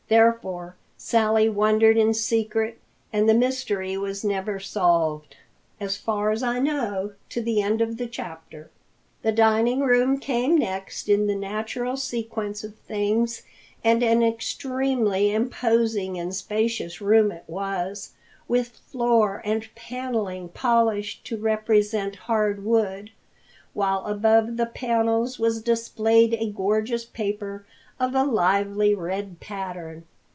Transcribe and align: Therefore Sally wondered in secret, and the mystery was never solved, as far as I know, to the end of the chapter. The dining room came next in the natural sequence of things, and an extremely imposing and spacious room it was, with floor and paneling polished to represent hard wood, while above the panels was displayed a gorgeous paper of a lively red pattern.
Therefore 0.09 0.75
Sally 0.97 1.47
wondered 1.47 1.95
in 1.95 2.13
secret, 2.13 2.79
and 3.13 3.29
the 3.29 3.33
mystery 3.33 3.95
was 3.95 4.25
never 4.25 4.59
solved, 4.59 5.37
as 5.79 5.95
far 5.95 6.31
as 6.31 6.43
I 6.43 6.59
know, 6.59 7.13
to 7.29 7.41
the 7.41 7.61
end 7.61 7.79
of 7.79 7.95
the 7.95 8.07
chapter. 8.07 8.69
The 9.21 9.31
dining 9.31 9.79
room 9.79 10.19
came 10.19 10.57
next 10.57 11.07
in 11.07 11.27
the 11.27 11.35
natural 11.35 11.95
sequence 11.95 12.61
of 12.61 12.75
things, 12.75 13.43
and 13.85 14.03
an 14.03 14.21
extremely 14.21 15.33
imposing 15.33 16.19
and 16.19 16.35
spacious 16.35 16.99
room 16.99 17.31
it 17.31 17.45
was, 17.47 18.11
with 18.49 18.67
floor 18.87 19.41
and 19.45 19.73
paneling 19.75 20.49
polished 20.49 21.23
to 21.27 21.37
represent 21.37 22.17
hard 22.27 22.65
wood, 22.65 23.11
while 23.71 24.03
above 24.05 24.57
the 24.57 24.65
panels 24.65 25.39
was 25.39 25.61
displayed 25.61 26.33
a 26.33 26.51
gorgeous 26.51 27.05
paper 27.05 27.65
of 28.01 28.15
a 28.15 28.23
lively 28.23 28.95
red 28.95 29.39
pattern. 29.39 30.03